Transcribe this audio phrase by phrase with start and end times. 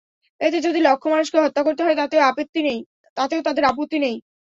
[0.41, 1.97] এতে যদি লক্ষ মানুষকে হত্যা করতে হয়,
[3.17, 4.15] তাতেও তাদের আপত্তি নেই।